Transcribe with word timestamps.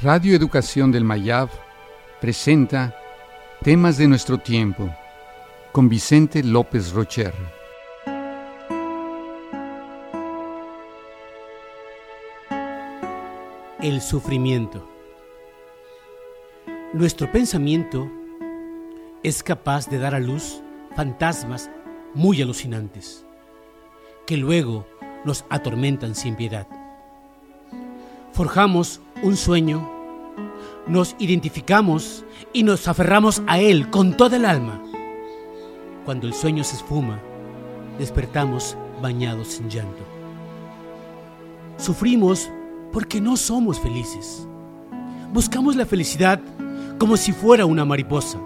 Radio 0.00 0.36
Educación 0.36 0.92
del 0.92 1.02
Mayab 1.02 1.48
presenta 2.20 2.94
Temas 3.64 3.98
de 3.98 4.06
nuestro 4.06 4.38
tiempo 4.38 4.88
con 5.72 5.88
Vicente 5.88 6.44
López 6.44 6.92
Rocher. 6.92 7.34
El 13.80 14.00
sufrimiento. 14.00 14.88
Nuestro 16.92 17.32
pensamiento 17.32 18.08
es 19.24 19.42
capaz 19.42 19.90
de 19.90 19.98
dar 19.98 20.14
a 20.14 20.20
luz 20.20 20.62
fantasmas 20.94 21.72
muy 22.14 22.40
alucinantes, 22.40 23.26
que 24.28 24.36
luego 24.36 24.86
nos 25.24 25.44
atormentan 25.50 26.14
sin 26.14 26.36
piedad. 26.36 26.68
Forjamos 28.32 29.00
un 29.22 29.36
sueño, 29.36 29.97
nos 30.88 31.14
identificamos 31.18 32.24
y 32.52 32.62
nos 32.62 32.88
aferramos 32.88 33.42
a 33.46 33.58
él 33.58 33.90
con 33.90 34.16
toda 34.16 34.36
el 34.36 34.44
alma. 34.44 34.82
Cuando 36.04 36.26
el 36.26 36.34
sueño 36.34 36.64
se 36.64 36.76
esfuma, 36.76 37.20
despertamos 37.98 38.76
bañados 39.02 39.60
en 39.60 39.68
llanto. 39.68 40.02
Sufrimos 41.76 42.50
porque 42.92 43.20
no 43.20 43.36
somos 43.36 43.78
felices. 43.78 44.48
Buscamos 45.32 45.76
la 45.76 45.84
felicidad 45.84 46.40
como 46.98 47.16
si 47.16 47.32
fuera 47.32 47.66
una 47.66 47.84
mariposa. 47.84 48.38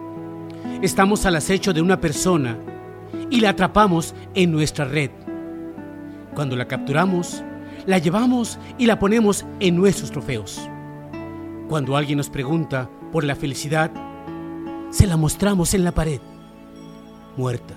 Estamos 0.83 1.25
al 1.27 1.37
acecho 1.37 1.73
de 1.73 1.81
una 1.81 2.01
persona 2.01 2.59
y 3.31 3.41
la 3.41 3.51
atrapamos 3.51 4.15
en 4.35 4.51
nuestra 4.51 4.85
red. 4.85 5.11
Cuando 6.35 6.57
la 6.57 6.67
capturamos, 6.67 7.43
la 7.87 7.99
llevamos 7.99 8.59
y 8.79 8.87
la 8.87 8.99
ponemos 8.99 9.47
en 9.61 9.77
nuestros 9.77 10.11
trofeos. 10.11 10.69
Cuando 11.73 11.97
alguien 11.97 12.19
nos 12.19 12.29
pregunta 12.29 12.91
por 13.13 13.25
la 13.25 13.35
felicidad, 13.35 13.91
se 14.91 15.07
la 15.07 15.17
mostramos 15.17 15.73
en 15.73 15.85
la 15.85 15.93
pared, 15.93 16.21
muerta. 17.39 17.73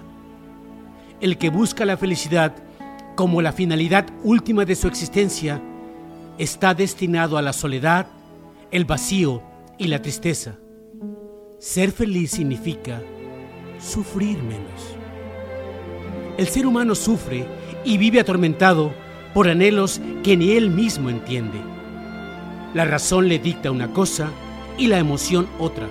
El 1.21 1.37
que 1.37 1.49
busca 1.49 1.85
la 1.85 1.95
felicidad 1.95 2.53
como 3.15 3.41
la 3.41 3.53
finalidad 3.53 4.05
última 4.21 4.65
de 4.65 4.75
su 4.75 4.89
existencia 4.89 5.61
está 6.37 6.73
destinado 6.73 7.37
a 7.37 7.41
la 7.41 7.53
soledad, 7.53 8.07
el 8.69 8.83
vacío 8.83 9.41
y 9.77 9.87
la 9.87 10.01
tristeza. 10.01 10.57
Ser 11.57 11.93
feliz 11.93 12.31
significa 12.31 13.01
sufrir 13.79 14.43
menos. 14.43 14.97
El 16.37 16.49
ser 16.49 16.67
humano 16.67 16.95
sufre 16.95 17.47
y 17.85 17.97
vive 17.97 18.19
atormentado 18.19 18.93
por 19.33 19.47
anhelos 19.47 20.01
que 20.21 20.35
ni 20.35 20.51
él 20.51 20.69
mismo 20.69 21.09
entiende. 21.09 21.74
La 22.75 22.83
razón 22.83 23.29
le 23.29 23.39
dicta 23.39 23.71
una 23.71 23.93
cosa 23.93 24.29
y 24.77 24.87
la 24.87 24.99
emoción 24.99 25.47
otra. 25.59 25.87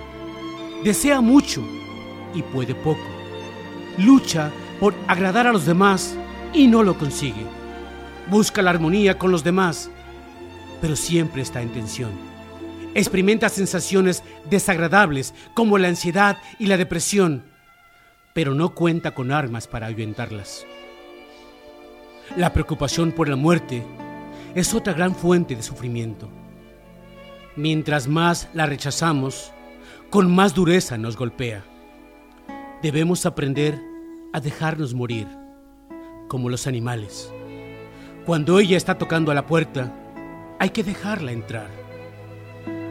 Desea 0.83 1.19
mucho 1.19 1.63
y 2.35 2.43
puede 2.43 2.75
poco. 2.75 3.01
Lucha 3.97 4.51
por 4.79 4.93
agradar 5.07 5.47
a 5.47 5.51
los 5.51 5.65
demás 5.65 6.15
y 6.53 6.67
no 6.67 6.83
lo 6.83 6.95
consigue. 6.95 7.43
Busca 8.29 8.61
la 8.61 8.69
armonía 8.69 9.17
con 9.17 9.31
los 9.31 9.43
demás, 9.43 9.89
pero 10.79 10.95
siempre 10.95 11.41
está 11.41 11.63
en 11.63 11.69
tensión. 11.69 12.11
Experimenta 12.93 13.49
sensaciones 13.49 14.21
desagradables 14.47 15.33
como 15.55 15.79
la 15.79 15.87
ansiedad 15.87 16.37
y 16.59 16.67
la 16.67 16.77
depresión, 16.77 17.45
pero 18.35 18.53
no 18.53 18.75
cuenta 18.75 19.15
con 19.15 19.31
armas 19.31 19.65
para 19.65 19.87
ahuyentarlas. 19.87 20.67
La 22.37 22.53
preocupación 22.53 23.11
por 23.11 23.27
la 23.27 23.37
muerte 23.37 23.81
es 24.53 24.75
otra 24.75 24.93
gran 24.93 25.15
fuente 25.15 25.55
de 25.55 25.63
sufrimiento. 25.63 26.29
Mientras 27.57 28.09
más 28.09 28.49
la 28.53 28.65
rechazamos, 28.65 29.53
con 30.09 30.33
más 30.33 30.53
dureza 30.53 30.97
nos 30.97 31.15
golpea. 31.15 31.63
Debemos 32.81 33.25
aprender 33.25 33.81
a 34.33 34.41
dejarnos 34.41 34.93
morir, 34.93 35.25
como 36.27 36.49
los 36.49 36.67
animales. 36.67 37.31
Cuando 38.25 38.59
ella 38.59 38.75
está 38.75 38.97
tocando 38.97 39.31
a 39.31 39.35
la 39.35 39.45
puerta, 39.45 39.93
hay 40.59 40.71
que 40.71 40.83
dejarla 40.83 41.31
entrar, 41.31 41.69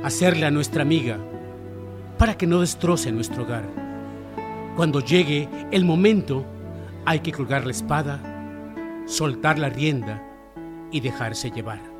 hacerla 0.02 0.50
nuestra 0.50 0.80
amiga, 0.80 1.18
para 2.16 2.38
que 2.38 2.46
no 2.46 2.62
destroce 2.62 3.12
nuestro 3.12 3.42
hogar. 3.42 3.68
Cuando 4.76 5.00
llegue 5.00 5.46
el 5.72 5.84
momento, 5.84 6.46
hay 7.04 7.20
que 7.20 7.32
colgar 7.32 7.66
la 7.66 7.72
espada, 7.72 8.18
soltar 9.04 9.58
la 9.58 9.68
rienda 9.68 10.22
y 10.90 11.00
dejarse 11.00 11.50
llevar. 11.50 11.93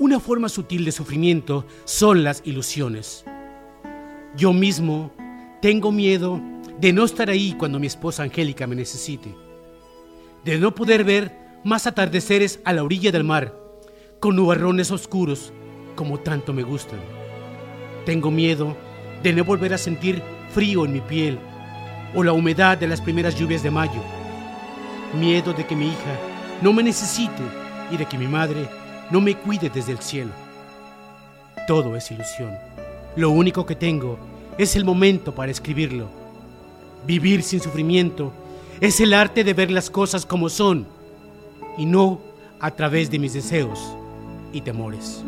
Una 0.00 0.20
forma 0.20 0.48
sutil 0.48 0.84
de 0.84 0.92
sufrimiento 0.92 1.66
son 1.84 2.22
las 2.22 2.42
ilusiones. 2.44 3.24
Yo 4.36 4.52
mismo 4.52 5.10
tengo 5.60 5.90
miedo 5.90 6.40
de 6.78 6.92
no 6.92 7.04
estar 7.04 7.30
ahí 7.30 7.56
cuando 7.58 7.80
mi 7.80 7.88
esposa 7.88 8.22
Angélica 8.22 8.68
me 8.68 8.76
necesite, 8.76 9.34
de 10.44 10.58
no 10.58 10.72
poder 10.72 11.02
ver 11.02 11.36
más 11.64 11.88
atardeceres 11.88 12.60
a 12.64 12.72
la 12.72 12.84
orilla 12.84 13.10
del 13.10 13.24
mar 13.24 13.58
con 14.20 14.36
nubarrones 14.36 14.92
oscuros 14.92 15.52
como 15.96 16.20
tanto 16.20 16.52
me 16.52 16.62
gustan. 16.62 17.00
Tengo 18.06 18.30
miedo 18.30 18.76
de 19.24 19.32
no 19.32 19.44
volver 19.44 19.74
a 19.74 19.78
sentir 19.78 20.22
frío 20.50 20.84
en 20.84 20.92
mi 20.92 21.00
piel 21.00 21.40
o 22.14 22.22
la 22.22 22.32
humedad 22.32 22.78
de 22.78 22.86
las 22.86 23.00
primeras 23.00 23.34
lluvias 23.36 23.64
de 23.64 23.72
mayo. 23.72 24.00
Miedo 25.18 25.52
de 25.54 25.66
que 25.66 25.74
mi 25.74 25.88
hija 25.88 26.20
no 26.62 26.72
me 26.72 26.84
necesite 26.84 27.42
y 27.90 27.96
de 27.96 28.06
que 28.06 28.16
mi 28.16 28.28
madre 28.28 28.68
no 29.10 29.20
me 29.20 29.36
cuide 29.36 29.70
desde 29.70 29.92
el 29.92 29.98
cielo. 29.98 30.30
Todo 31.66 31.96
es 31.96 32.10
ilusión. 32.10 32.52
Lo 33.16 33.30
único 33.30 33.66
que 33.66 33.74
tengo 33.74 34.18
es 34.58 34.76
el 34.76 34.84
momento 34.84 35.34
para 35.34 35.50
escribirlo. 35.50 36.08
Vivir 37.06 37.42
sin 37.42 37.60
sufrimiento 37.60 38.32
es 38.80 39.00
el 39.00 39.14
arte 39.14 39.44
de 39.44 39.54
ver 39.54 39.70
las 39.70 39.90
cosas 39.90 40.26
como 40.26 40.48
son 40.48 40.86
y 41.76 41.86
no 41.86 42.20
a 42.60 42.70
través 42.70 43.10
de 43.10 43.18
mis 43.18 43.34
deseos 43.34 43.78
y 44.52 44.60
temores. 44.60 45.22